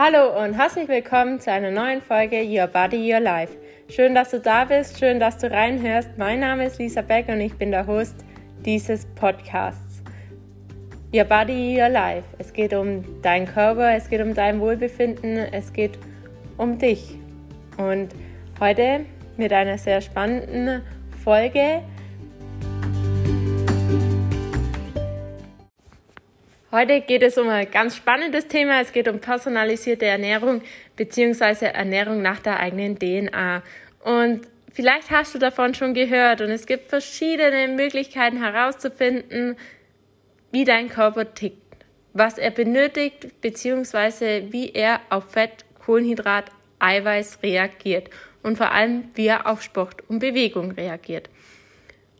[0.00, 3.56] Hallo und herzlich willkommen zu einer neuen Folge Your Body, Your Life.
[3.88, 6.10] Schön, dass du da bist, schön, dass du reinhörst.
[6.16, 8.14] Mein Name ist Lisa Beck und ich bin der Host
[8.64, 10.04] dieses Podcasts.
[11.12, 12.22] Your Body, Your Life.
[12.38, 15.98] Es geht um deinen Körper, es geht um dein Wohlbefinden, es geht
[16.58, 17.18] um dich.
[17.76, 18.10] Und
[18.60, 19.00] heute
[19.36, 20.82] mit einer sehr spannenden
[21.24, 21.82] Folge
[26.78, 28.80] Heute geht es um ein ganz spannendes Thema.
[28.80, 30.62] Es geht um personalisierte Ernährung
[30.94, 31.64] bzw.
[31.64, 33.64] Ernährung nach der eigenen DNA.
[34.04, 39.56] Und vielleicht hast du davon schon gehört und es gibt verschiedene Möglichkeiten herauszufinden,
[40.52, 44.52] wie dein Körper tickt, was er benötigt bzw.
[44.52, 46.44] wie er auf Fett, Kohlenhydrat,
[46.78, 48.08] Eiweiß reagiert
[48.44, 51.28] und vor allem, wie er auf Sport und Bewegung reagiert.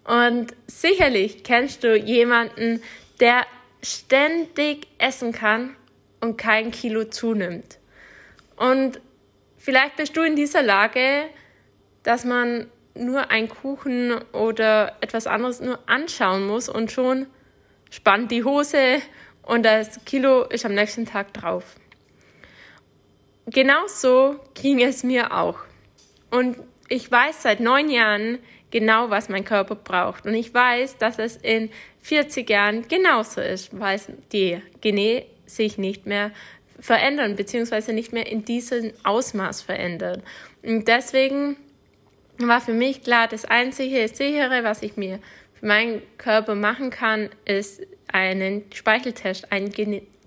[0.02, 2.82] Und sicherlich kennst du jemanden,
[3.20, 3.46] der
[3.82, 5.76] ständig essen kann
[6.20, 7.78] und kein Kilo zunimmt.
[8.56, 9.00] Und
[9.56, 11.24] vielleicht bist du in dieser Lage,
[12.02, 17.26] dass man nur einen Kuchen oder etwas anderes nur anschauen muss und schon
[17.90, 19.00] spannt die Hose
[19.42, 21.76] und das Kilo ist am nächsten Tag drauf.
[23.46, 25.60] Genauso ging es mir auch.
[26.30, 28.38] Und ich weiß seit neun Jahren
[28.70, 30.26] genau, was mein Körper braucht.
[30.26, 31.70] Und ich weiß, dass es in
[32.08, 34.00] 40 Jahren genauso ist, weil
[34.32, 36.30] die Gene sich nicht mehr
[36.80, 40.22] verändern, beziehungsweise nicht mehr in diesem Ausmaß verändern.
[40.62, 41.56] Und deswegen
[42.38, 45.18] war für mich klar, das einzige sichere, was ich mir
[45.52, 49.70] für meinen Körper machen kann, ist einen Speicheltest, einen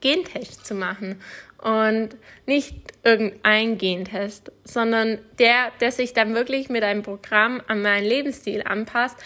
[0.02, 1.20] Gentest zu machen
[1.62, 2.10] und
[2.46, 8.64] nicht irgendein Gentest, sondern der, der sich dann wirklich mit einem Programm an meinen Lebensstil
[8.64, 9.18] anpasst,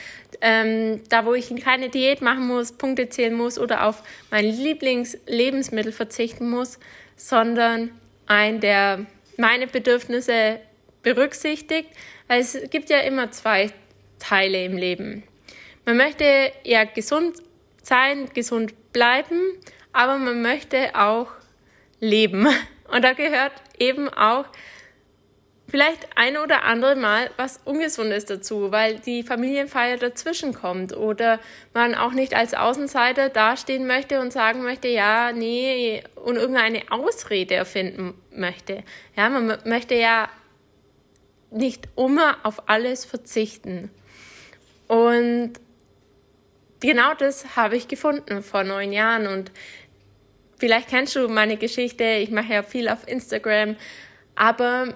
[0.41, 5.91] ähm, da wo ich keine Diät machen muss, Punkte zählen muss oder auf mein Lieblingslebensmittel
[5.91, 6.79] verzichten muss,
[7.15, 7.91] sondern
[8.27, 9.05] ein, der
[9.37, 10.59] meine Bedürfnisse
[11.03, 11.89] berücksichtigt,
[12.27, 13.71] weil es gibt ja immer zwei
[14.19, 15.23] Teile im Leben.
[15.85, 17.37] Man möchte ja gesund
[17.81, 19.39] sein, gesund bleiben,
[19.93, 21.27] aber man möchte auch
[22.05, 22.47] leben.
[22.93, 24.45] Und da gehört eben auch
[25.67, 31.39] vielleicht ein oder andere Mal was Ungesundes dazu, weil die Familienfeier dazwischen kommt oder
[31.73, 37.55] man auch nicht als Außenseiter dastehen möchte und sagen möchte, ja, nee, und irgendeine Ausrede
[37.55, 38.83] erfinden möchte.
[39.15, 40.29] Ja, man möchte ja
[41.51, 43.89] nicht immer auf alles verzichten.
[44.87, 45.53] Und
[46.79, 49.51] genau das habe ich gefunden vor neun Jahren und
[50.57, 53.75] Vielleicht kennst du meine Geschichte, ich mache ja viel auf Instagram,
[54.35, 54.93] aber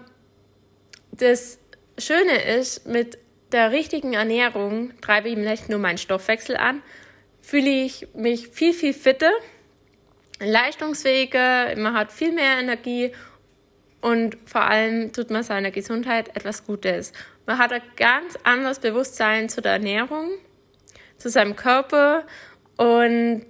[1.12, 1.60] das
[1.98, 3.18] Schöne ist, mit
[3.52, 6.82] der richtigen Ernährung treibe ich nicht nur meinen Stoffwechsel an,
[7.42, 9.32] fühle ich mich viel, viel fitter,
[10.40, 13.12] leistungsfähiger, man hat viel mehr Energie
[14.02, 17.12] und vor allem tut man seiner Gesundheit etwas Gutes.
[17.46, 20.30] Man hat ein ganz anderes Bewusstsein zu der Ernährung,
[21.18, 22.26] zu seinem Körper
[22.78, 23.46] und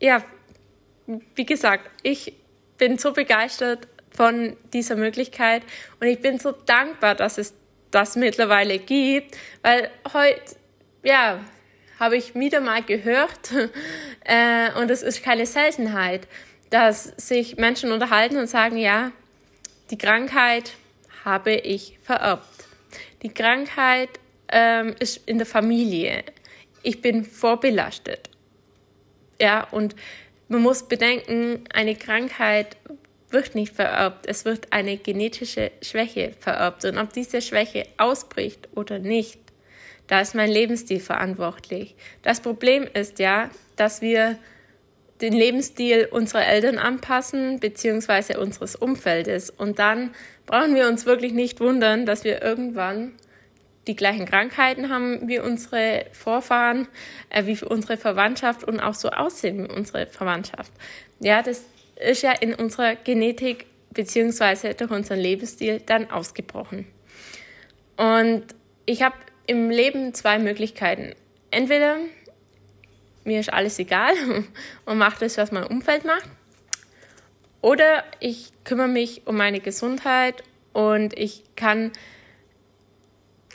[0.00, 0.22] ja,
[1.06, 2.34] wie gesagt, ich
[2.78, 5.62] bin so begeistert von dieser Möglichkeit
[6.00, 7.54] und ich bin so dankbar, dass es
[7.90, 10.56] das mittlerweile gibt, weil heute,
[11.02, 11.40] ja,
[11.98, 13.52] habe ich wieder mal gehört
[14.24, 16.26] äh, und es ist keine Seltenheit,
[16.70, 19.12] dass sich Menschen unterhalten und sagen, ja,
[19.90, 20.72] die Krankheit
[21.24, 22.66] habe ich vererbt.
[23.22, 24.10] Die Krankheit
[24.48, 26.24] ähm, ist in der Familie.
[26.82, 28.30] Ich bin vorbelastet.
[29.40, 29.94] Ja, und
[30.48, 32.76] man muss bedenken, eine Krankheit
[33.30, 36.84] wird nicht vererbt, es wird eine genetische Schwäche vererbt.
[36.84, 39.40] Und ob diese Schwäche ausbricht oder nicht,
[40.06, 41.96] da ist mein Lebensstil verantwortlich.
[42.22, 44.38] Das Problem ist ja, dass wir
[45.20, 49.50] den Lebensstil unserer Eltern anpassen, beziehungsweise unseres Umfeldes.
[49.50, 50.14] Und dann
[50.44, 53.14] brauchen wir uns wirklich nicht wundern, dass wir irgendwann
[53.86, 56.88] die gleichen Krankheiten haben wie unsere Vorfahren,
[57.30, 60.72] äh, wie unsere Verwandtschaft und auch so aussehen wie unsere Verwandtschaft.
[61.20, 61.62] Ja, das
[61.96, 66.86] ist ja in unserer Genetik beziehungsweise durch unseren Lebensstil dann ausgebrochen.
[67.96, 68.44] Und
[68.84, 69.16] ich habe
[69.46, 71.14] im Leben zwei Möglichkeiten.
[71.50, 71.96] Entweder
[73.24, 74.12] mir ist alles egal
[74.84, 76.28] und mache das, was mein Umfeld macht.
[77.62, 80.42] Oder ich kümmere mich um meine Gesundheit
[80.72, 81.90] und ich kann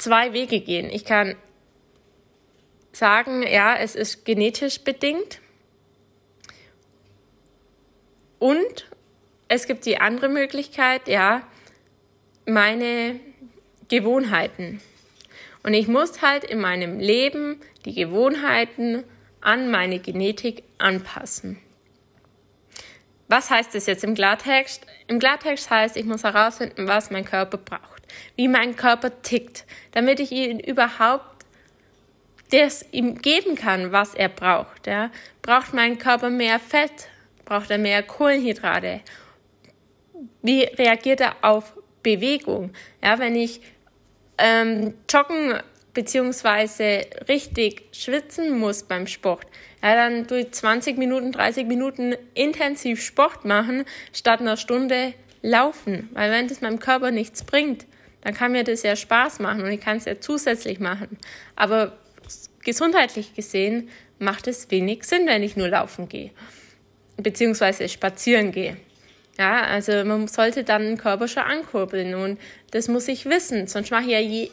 [0.01, 0.89] zwei Wege gehen.
[0.89, 1.35] Ich kann
[2.91, 5.39] sagen, ja, es ist genetisch bedingt.
[8.39, 8.89] Und
[9.47, 11.43] es gibt die andere Möglichkeit, ja,
[12.45, 13.19] meine
[13.87, 14.81] Gewohnheiten.
[15.63, 19.03] Und ich muss halt in meinem Leben die Gewohnheiten
[19.41, 21.59] an meine Genetik anpassen.
[23.27, 24.85] was heißt das jetzt im Klartext?
[25.07, 28.00] Im Klartext heißt, ich muss herausfinden, was mein Körper braucht,
[28.35, 31.31] wie mein Körper tickt, damit ich ihn überhaupt
[32.51, 34.87] das ihm geben kann, was er braucht.
[34.87, 35.09] Ja?
[35.41, 37.07] Braucht mein Körper mehr Fett?
[37.45, 39.01] Braucht er mehr Kohlenhydrate?
[40.41, 41.73] Wie reagiert er auf
[42.03, 42.71] Bewegung?
[43.03, 43.61] Ja, wenn ich
[44.37, 45.59] ähm, joggen
[45.93, 49.45] beziehungsweise richtig schwitzen muss beim Sport,
[49.83, 56.09] ja, dann durch 20 Minuten, 30 Minuten intensiv Sport machen, statt einer Stunde laufen.
[56.13, 57.85] Weil wenn das meinem Körper nichts bringt,
[58.21, 61.17] dann kann mir das ja Spaß machen und ich kann es ja zusätzlich machen.
[61.55, 61.97] Aber
[62.63, 63.89] gesundheitlich gesehen
[64.19, 66.31] macht es wenig Sinn, wenn ich nur laufen gehe,
[67.17, 68.77] beziehungsweise spazieren gehe.
[69.37, 72.39] Ja, also man sollte dann den Körper schon ankurbeln und
[72.71, 74.51] das muss ich wissen, sonst mache ich ja je,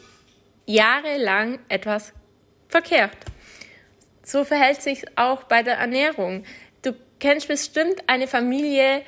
[0.65, 2.13] jahrelang etwas
[2.67, 3.17] verkehrt.
[4.23, 6.43] So verhält sich auch bei der Ernährung.
[6.81, 9.01] Du kennst bestimmt eine Familie,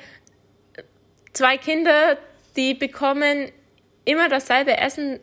[1.32, 2.18] zwei Kinder,
[2.56, 3.50] die bekommen
[4.04, 5.20] immer dasselbe Essen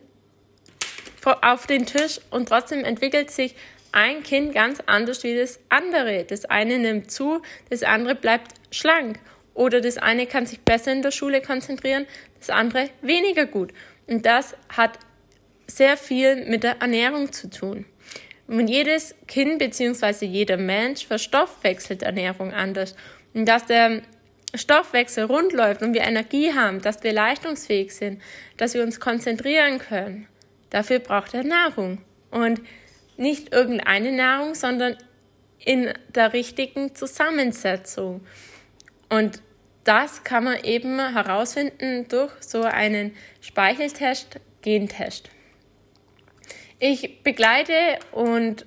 [1.42, 3.54] auf den Tisch und trotzdem entwickelt sich
[3.92, 6.24] ein Kind ganz anders wie das andere.
[6.24, 9.18] Das eine nimmt zu, das andere bleibt schlank.
[9.54, 12.06] Oder das eine kann sich besser in der Schule konzentrieren,
[12.38, 13.72] das andere weniger gut.
[14.06, 14.98] Und das hat
[15.66, 17.84] sehr viel mit der Ernährung zu tun.
[18.46, 20.26] Und jedes Kind bzw.
[20.26, 22.96] jeder Mensch verstoffwechselt Ernährung anders.
[23.34, 24.02] Und dass der
[24.54, 28.20] Stoffwechsel rund läuft und wir Energie haben, dass wir leistungsfähig sind,
[28.56, 30.26] dass wir uns konzentrieren können,
[30.70, 31.98] dafür braucht er Nahrung.
[32.30, 32.60] Und
[33.16, 34.96] nicht irgendeine Nahrung, sondern
[35.58, 38.26] in der richtigen Zusammensetzung.
[39.08, 39.42] Und
[39.84, 45.30] das kann man eben herausfinden durch so einen Speicheltest, Gentest.
[46.78, 47.72] Ich begleite
[48.12, 48.66] und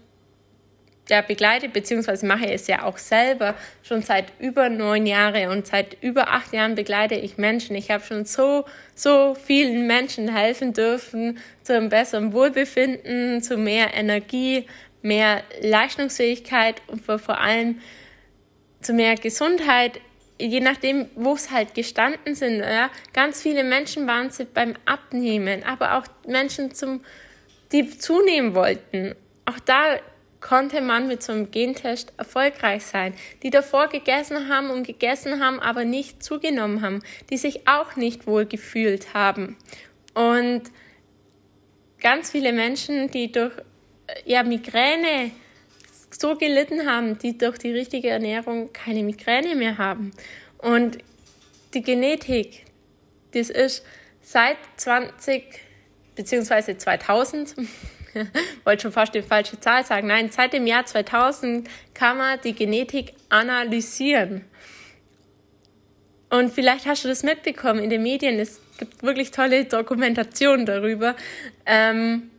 [1.10, 6.02] ja, begleite beziehungsweise mache es ja auch selber schon seit über neun Jahren und seit
[6.02, 7.76] über acht Jahren begleite ich Menschen.
[7.76, 8.66] Ich habe schon so,
[8.96, 14.66] so vielen Menschen helfen dürfen zu einem besseren Wohlbefinden, zu mehr Energie,
[15.02, 17.82] mehr Leistungsfähigkeit und vor allem
[18.82, 20.00] zu mehr Gesundheit,
[20.40, 22.60] je nachdem, wo es halt gestanden sind.
[22.60, 22.90] Ja.
[23.14, 27.04] Ganz viele Menschen waren sie beim Abnehmen, aber auch Menschen zum,
[27.74, 29.16] die zunehmen wollten.
[29.46, 30.00] Auch da
[30.44, 35.60] konnte man mit so einem Gentest erfolgreich sein, die davor gegessen haben und gegessen haben,
[35.60, 39.58] aber nicht zugenommen haben, die sich auch nicht wohl gefühlt haben.
[40.14, 40.64] Und
[42.02, 43.54] ganz viele Menschen, die durch
[44.26, 45.32] ja, Migräne
[46.12, 50.12] so gelitten haben, die durch die richtige Ernährung keine Migräne mehr haben.
[50.58, 50.98] Und
[51.74, 52.66] die Genetik,
[53.32, 53.84] das ist
[54.22, 55.44] seit 20
[56.16, 56.78] bzw.
[56.78, 57.56] 2000
[58.64, 60.08] wollte schon fast die falsche Zahl sagen.
[60.08, 64.46] Nein, seit dem Jahr 2000 kann man die Genetik analysieren.
[66.30, 68.40] Und vielleicht hast du das mitbekommen in den Medien.
[68.40, 71.16] Es gibt wirklich tolle Dokumentationen darüber.
[71.66, 72.32] Ähm,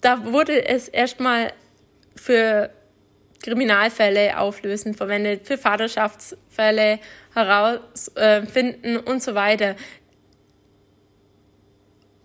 [0.00, 1.52] da wurde es erstmal
[2.16, 2.70] für
[3.42, 6.98] Kriminalfälle auflösen verwendet, für Vaterschaftsfälle
[7.34, 9.76] herausfinden und so weiter.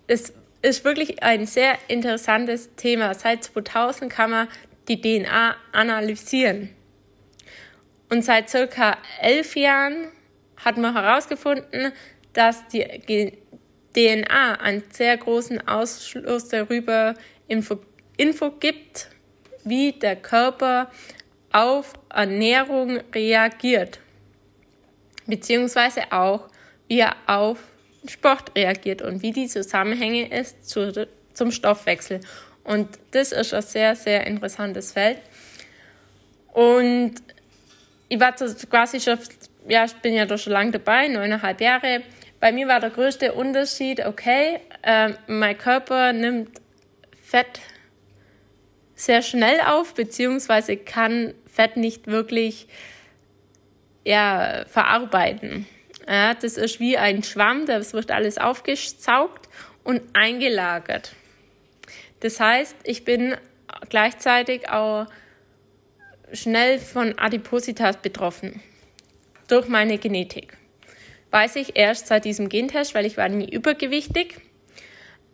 [0.08, 0.34] Es
[0.64, 3.14] ist wirklich ein sehr interessantes Thema.
[3.14, 4.48] Seit 2000 kann man
[4.88, 6.70] die DNA analysieren.
[8.10, 10.08] Und seit circa elf Jahren
[10.58, 11.92] hat man herausgefunden,
[12.32, 13.38] dass die
[13.94, 17.16] DNA einen sehr großen Ausschluss darüber
[17.48, 17.80] Info,
[18.18, 19.10] Info gibt,
[19.66, 20.90] wie der Körper
[21.52, 24.00] auf Ernährung reagiert,
[25.28, 26.50] beziehungsweise auch,
[26.88, 27.60] wie er auf
[28.08, 32.20] Sport reagiert und wie die Zusammenhänge ist zu, zum Stoffwechsel.
[32.64, 35.20] Und das ist ein sehr, sehr interessantes Feld.
[36.54, 37.16] Und
[38.10, 39.18] ich war quasi schon,
[39.68, 42.04] ja, ich bin ja da schon lange dabei, neuneinhalb Jahre.
[42.40, 46.62] Bei mir war der größte Unterschied, okay, äh, mein Körper nimmt
[47.22, 47.62] Fett
[48.96, 52.68] sehr schnell auf, beziehungsweise kann Fett nicht wirklich
[54.06, 55.66] ja, verarbeiten.
[56.08, 59.48] Ja, das ist wie ein Schwamm, das wird alles aufgesaugt
[59.84, 61.14] und eingelagert.
[62.20, 63.36] Das heißt, ich bin
[63.90, 65.08] gleichzeitig auch
[66.32, 68.62] schnell von Adipositas betroffen
[69.48, 70.58] durch meine Genetik.
[71.32, 74.40] Weiß ich erst seit diesem Gentest, weil ich war nie übergewichtig.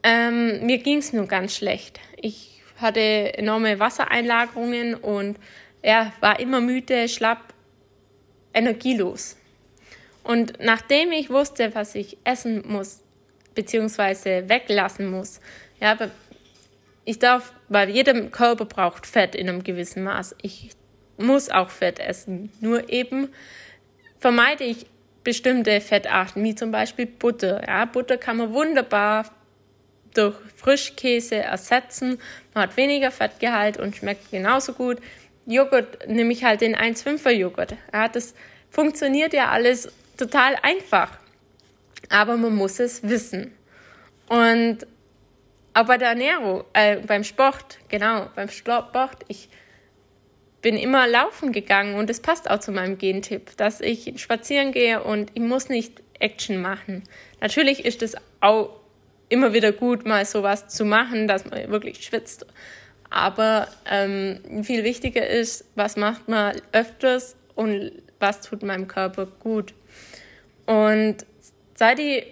[0.04, 2.00] Ähm, mir ging es nur ganz schlecht.
[2.16, 5.38] Ich hatte enorme Wassereinlagerungen und
[5.84, 7.54] ja, war immer müde, schlapp,
[8.54, 9.38] energielos.
[10.30, 13.02] Und nachdem ich wusste, was ich essen muss,
[13.56, 15.42] beziehungsweise weglassen muss,
[15.82, 15.98] ja,
[17.04, 20.36] ich darf, weil jeder Körper braucht Fett in einem gewissen Maß.
[20.44, 20.70] Ich
[21.18, 23.30] muss auch Fett essen, nur eben
[24.20, 24.86] vermeide ich
[25.24, 27.68] bestimmte Fettarten, wie zum Beispiel Butter.
[27.68, 29.32] Ja, Butter kann man wunderbar
[30.14, 32.20] durch Frischkäse ersetzen.
[32.54, 35.00] Man hat weniger Fettgehalt und schmeckt genauso gut.
[35.48, 37.74] Joghurt nehme ich halt den 1,5er Joghurt.
[37.92, 38.36] Ja, das
[38.70, 41.18] funktioniert ja alles total einfach.
[42.10, 43.54] Aber man muss es wissen.
[44.28, 44.86] Und
[45.74, 49.50] auch bei der Ernährung, äh, beim Sport, genau, beim Sport, ich
[50.62, 55.02] bin immer laufen gegangen und es passt auch zu meinem Gentipp, dass ich spazieren gehe
[55.04, 57.04] und ich muss nicht Action machen.
[57.40, 58.72] Natürlich ist es auch
[59.30, 62.46] immer wieder gut, mal sowas zu machen, dass man wirklich schwitzt.
[63.10, 69.74] Aber ähm, viel wichtiger ist, was macht man öfters und was tut meinem Körper gut.
[70.70, 71.26] Und
[71.74, 72.28] seit ich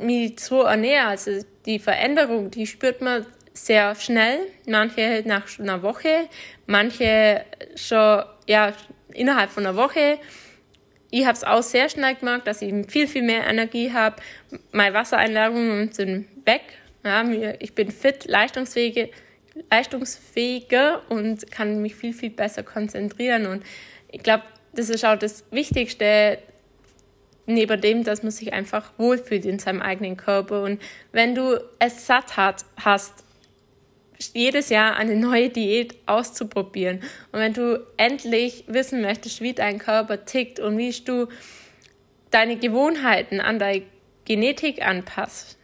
[0.00, 1.30] mich so ernähre, also
[1.66, 6.28] die Veränderung, die spürt man sehr schnell, manche nach einer Woche,
[6.66, 7.44] manche
[7.76, 8.72] schon ja,
[9.12, 10.18] innerhalb von einer Woche.
[11.12, 14.16] Ich habe es auch sehr schnell gemerkt, dass ich viel, viel mehr Energie habe.
[14.72, 16.62] Meine Wassereinlagerungen sind weg.
[17.04, 17.24] Ja,
[17.60, 19.06] ich bin fit, leistungsfähiger,
[19.70, 23.46] leistungsfähiger und kann mich viel, viel besser konzentrieren.
[23.46, 23.62] Und
[24.10, 26.38] ich glaube, das ist auch das Wichtigste,
[27.50, 30.62] neben dem, dass man sich einfach wohlfühlt in seinem eigenen Körper.
[30.62, 30.80] Und
[31.12, 33.24] wenn du es satt hat, hast,
[34.34, 37.00] jedes Jahr eine neue Diät auszuprobieren.
[37.32, 41.28] Und wenn du endlich wissen möchtest, wie dein Körper tickt und wie du
[42.30, 43.82] deine Gewohnheiten an deine
[44.24, 45.58] Genetik anpasst,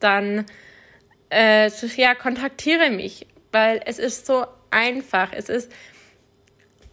[0.00, 0.46] dann
[1.30, 5.32] äh, ja, kontaktiere mich, weil es ist so einfach.
[5.32, 5.70] Es ist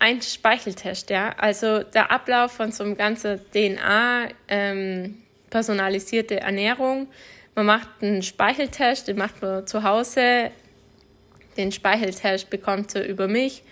[0.01, 1.33] ein Speicheltest, ja.
[1.37, 7.07] Also der Ablauf von so einem ganzen DNA ähm, personalisierte Ernährung
[7.55, 10.51] man macht einen Speicheltest, den macht man zu Hause.
[11.57, 13.63] Den Speicheltest bekommt ihr über mich.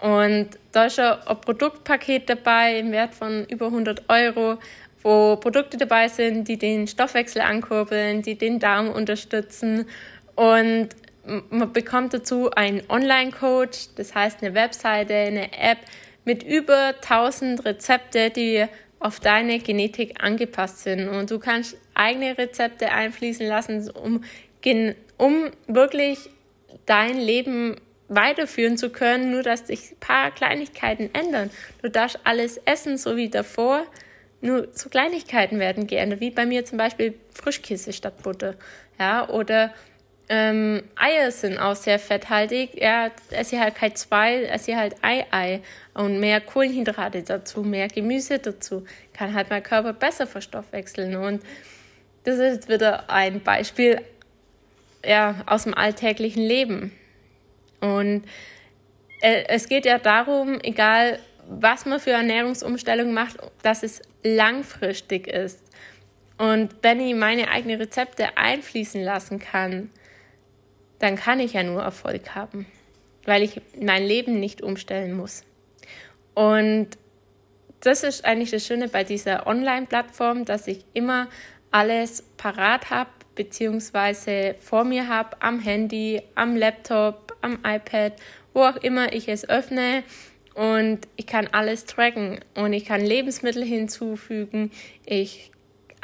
[0.00, 4.58] Und da ist ein Produktpaket dabei im Wert von über 100 Euro,
[5.02, 9.86] wo Produkte dabei sind, die den Stoffwechsel ankurbeln, die den Darm unterstützen.
[10.36, 10.90] Und
[11.50, 15.78] man bekommt dazu einen Online-Coach, das heißt eine Webseite, eine App
[16.24, 18.66] mit über 1000 Rezepte, die
[18.98, 21.08] auf deine Genetik angepasst sind.
[21.08, 24.24] Und du kannst eigene Rezepte einfließen lassen, um,
[25.16, 26.30] um wirklich
[26.86, 27.76] dein Leben
[28.08, 31.50] weiterführen zu können, nur dass sich ein paar Kleinigkeiten ändern.
[31.82, 33.84] Du darfst alles essen, so wie davor,
[34.40, 38.54] nur so Kleinigkeiten werden geändert, wie bei mir zum Beispiel Frischkäse statt Butter.
[38.98, 39.74] Ja, oder
[40.28, 42.80] ähm, Eier sind auch sehr fetthaltig.
[42.80, 45.60] Ja, esse halt kein zwei, esse halt Ei-Ei
[45.94, 48.84] und mehr Kohlenhydrate dazu, mehr Gemüse dazu.
[49.12, 51.16] Kann halt mein Körper besser verstoffwechseln.
[51.16, 51.42] Und
[52.24, 54.00] das ist wieder ein Beispiel
[55.04, 56.92] ja, aus dem alltäglichen Leben.
[57.80, 58.24] Und
[59.20, 65.60] äh, es geht ja darum, egal was man für Ernährungsumstellung macht, dass es langfristig ist.
[66.38, 69.90] Und wenn ich meine eigenen Rezepte einfließen lassen kann,
[70.98, 72.66] dann kann ich ja nur Erfolg haben,
[73.24, 75.44] weil ich mein Leben nicht umstellen muss.
[76.34, 76.88] Und
[77.80, 81.28] das ist eigentlich das Schöne bei dieser Online-Plattform, dass ich immer
[81.70, 88.14] alles parat habe, beziehungsweise vor mir habe, am Handy, am Laptop, am iPad,
[88.54, 90.02] wo auch immer ich es öffne.
[90.54, 94.70] Und ich kann alles tracken und ich kann Lebensmittel hinzufügen.
[95.04, 95.50] Ich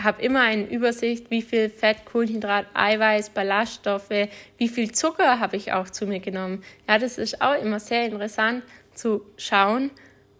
[0.00, 5.72] habe immer eine Übersicht, wie viel Fett, Kohlenhydrat, Eiweiß, Ballaststoffe, wie viel Zucker habe ich
[5.72, 6.62] auch zu mir genommen.
[6.88, 8.62] Ja, das ist auch immer sehr interessant
[8.94, 9.90] zu schauen,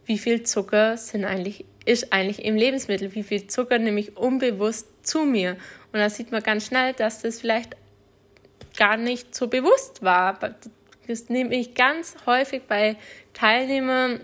[0.07, 4.89] wie viel Zucker sind eigentlich, ist eigentlich im Lebensmittel, wie viel Zucker nehme ich unbewusst
[5.03, 5.57] zu mir.
[5.93, 7.77] Und da sieht man ganz schnell, dass das vielleicht
[8.77, 10.39] gar nicht so bewusst war.
[11.07, 12.97] Das nehme ich ganz häufig bei
[13.35, 14.21] Teilnehmern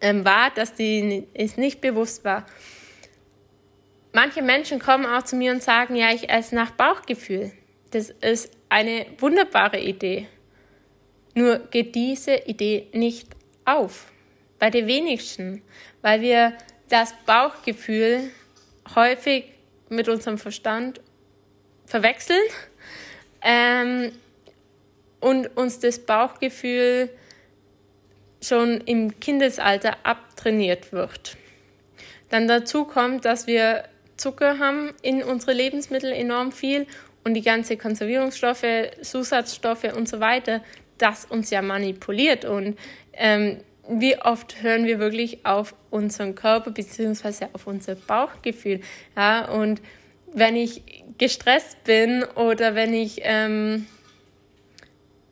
[0.00, 2.46] ähm, wahr, dass die es nicht bewusst war
[4.18, 7.52] manche Menschen kommen auch zu mir und sagen, ja, ich esse nach Bauchgefühl.
[7.92, 10.26] Das ist eine wunderbare Idee.
[11.34, 13.28] Nur geht diese Idee nicht
[13.64, 14.10] auf.
[14.58, 15.62] Bei den wenigsten.
[16.02, 16.54] Weil wir
[16.88, 18.32] das Bauchgefühl
[18.96, 19.44] häufig
[19.88, 21.00] mit unserem Verstand
[21.86, 22.42] verwechseln
[23.40, 24.10] ähm,
[25.20, 27.08] und uns das Bauchgefühl
[28.42, 31.36] schon im Kindesalter abtrainiert wird.
[32.30, 33.84] Dann dazu kommt, dass wir
[34.18, 36.86] Zucker haben in unsere Lebensmittel enorm viel
[37.24, 38.66] und die ganze Konservierungsstoffe,
[39.02, 40.62] Zusatzstoffe und so weiter,
[40.98, 42.44] das uns ja manipuliert.
[42.44, 42.78] Und
[43.14, 43.58] ähm,
[43.88, 48.80] wie oft hören wir wirklich auf unseren Körper beziehungsweise auf unser Bauchgefühl.
[49.16, 49.80] Ja, und
[50.32, 50.82] wenn ich
[51.16, 53.86] gestresst bin oder wenn ich ähm,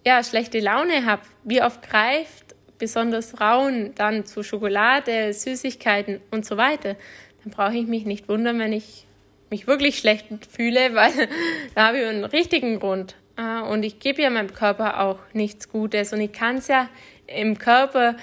[0.06, 6.56] ja, schlechte Laune habe, wie oft greift besonders rauen, dann zu Schokolade, Süßigkeiten und so
[6.56, 6.96] weiter,
[7.46, 9.06] dann brauche ich mich nicht wundern, wenn ich
[9.50, 11.12] mich wirklich schlecht fühle, weil
[11.74, 13.14] da habe ich einen richtigen Grund.
[13.36, 16.88] Ah, und ich gebe ja meinem Körper auch nichts Gutes und ich kann es ja
[17.26, 18.16] im Körper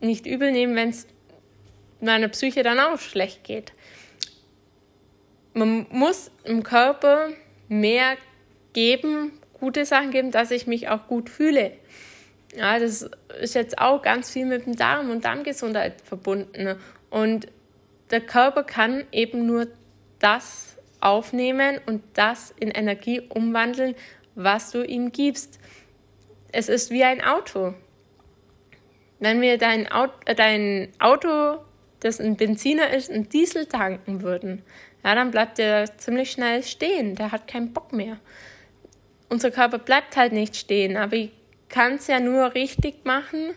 [0.00, 1.06] nicht übel nehmen, wenn es
[2.00, 3.72] meiner Psyche dann auch schlecht geht.
[5.54, 7.28] Man muss im Körper
[7.68, 8.16] mehr
[8.72, 11.72] geben, gute Sachen geben, dass ich mich auch gut fühle.
[12.54, 13.08] Ja, das
[13.40, 16.76] ist jetzt auch ganz viel mit dem Darm und Darmgesundheit verbunden.
[17.08, 17.46] Und
[18.12, 19.66] der Körper kann eben nur
[20.20, 23.94] das aufnehmen und das in Energie umwandeln,
[24.34, 25.58] was du ihm gibst.
[26.52, 27.74] Es ist wie ein Auto.
[29.18, 31.58] Wenn wir dein Auto, äh, dein Auto,
[32.00, 34.62] das ein Benziner ist, ein Diesel tanken würden,
[35.04, 37.14] ja, dann bleibt der ziemlich schnell stehen.
[37.14, 38.18] Der hat keinen Bock mehr.
[39.28, 41.30] Unser Körper bleibt halt nicht stehen, aber ich
[41.68, 43.54] kann es ja nur richtig machen,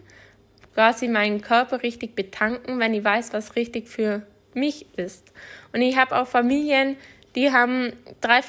[0.74, 5.32] quasi meinen Körper richtig betanken, wenn ich weiß, was richtig für mich ist.
[5.74, 6.98] Und ich habe auch Familien,
[7.36, 8.42] die haben drei,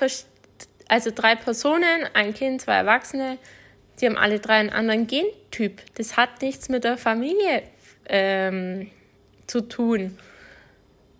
[0.88, 3.38] also drei Personen, ein Kind, zwei Erwachsene,
[4.00, 5.82] die haben alle drei einen anderen Gentyp.
[5.94, 7.62] Das hat nichts mit der Familie
[8.08, 8.90] ähm,
[9.46, 10.18] zu tun.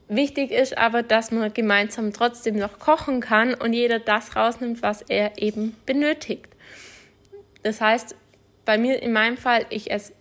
[0.09, 5.03] Wichtig ist aber, dass man gemeinsam trotzdem noch kochen kann und jeder das rausnimmt, was
[5.03, 6.47] er eben benötigt.
[7.65, 8.15] Das heißt,
[8.65, 10.13] bei mir in meinem Fall, ich esse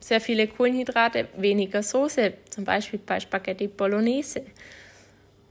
[0.00, 4.42] sehr viele Kohlenhydrate, weniger Soße, zum Beispiel bei Spaghetti Bolognese.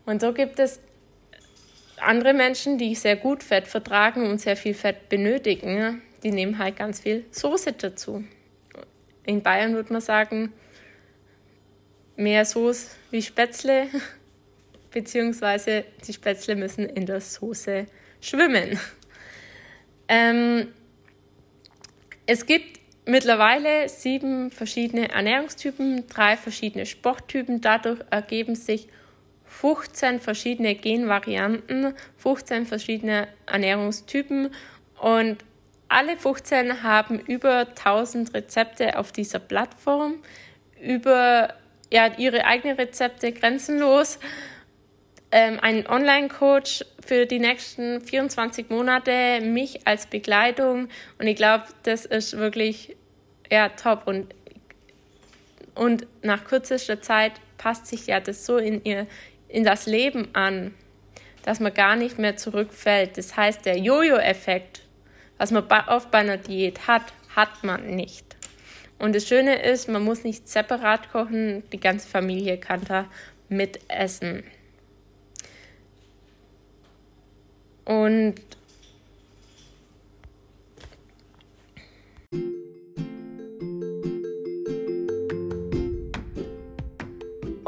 [0.06, 0.80] Und so gibt es
[2.02, 6.78] andere Menschen, die sehr gut Fett vertragen und sehr viel Fett benötigen, die nehmen halt
[6.78, 8.24] ganz viel Soße dazu.
[9.26, 10.54] In Bayern würde man sagen,
[12.16, 13.88] mehr Soße wie Spätzle,
[14.92, 17.86] beziehungsweise die Spätzle müssen in der Soße
[18.20, 18.80] schwimmen.
[20.08, 20.70] Ähm,
[22.26, 22.79] es gibt
[23.10, 27.62] mittlerweile sieben verschiedene Ernährungstypen, drei verschiedene Sporttypen.
[27.62, 28.88] Dadurch ergeben sich
[29.46, 34.50] 15 verschiedene Genvarianten, 15 verschiedene Ernährungstypen.
[35.02, 35.38] Und
[35.88, 40.16] alle 15 haben über 1000 Rezepte auf dieser Plattform,
[40.80, 41.56] über
[41.92, 44.20] ja, ihre eigenen Rezepte grenzenlos,
[45.32, 50.90] ähm, einen Online-Coach für die nächsten 24 Monate, mich als Begleitung.
[51.18, 52.96] Und ich glaube, das ist wirklich
[53.52, 54.34] ja, top und,
[55.76, 59.08] und nach kürzester Zeit passt sich ja das so in ihr
[59.50, 60.74] in das Leben an,
[61.44, 63.18] dass man gar nicht mehr zurückfällt.
[63.18, 64.84] Das heißt, der Jojo-Effekt,
[65.38, 68.38] was man oft bei einer Diät hat, hat man nicht.
[69.00, 73.06] Und das Schöne ist, man muss nicht separat kochen, die ganze Familie kann da
[73.48, 74.44] mitessen.
[77.86, 78.36] Und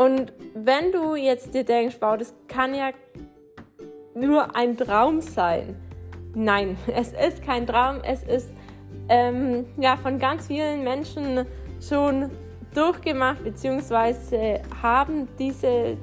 [0.01, 2.89] Und wenn du jetzt dir denkst, wow, das kann ja
[4.15, 5.75] nur ein Traum sein.
[6.33, 8.49] Nein, es ist kein Traum, es ist
[9.09, 11.45] ähm, ja, von ganz vielen Menschen
[11.79, 12.31] schon
[12.73, 15.97] durchgemacht, beziehungsweise haben diese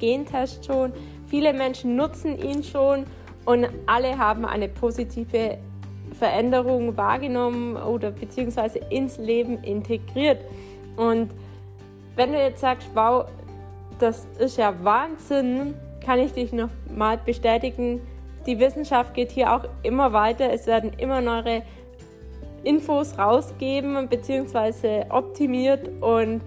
[0.00, 0.92] Gentest schon.
[1.28, 3.04] Viele Menschen nutzen ihn schon
[3.44, 5.58] und alle haben eine positive
[6.18, 10.40] Veränderung wahrgenommen oder beziehungsweise ins Leben integriert.
[10.96, 11.30] Und
[12.16, 13.26] wenn du jetzt sagst, wow,
[13.98, 18.00] das ist ja Wahnsinn, kann ich dich noch mal bestätigen.
[18.46, 20.52] Die Wissenschaft geht hier auch immer weiter.
[20.52, 21.62] Es werden immer neue
[22.62, 25.04] Infos rausgeben bzw.
[25.10, 26.40] optimiert und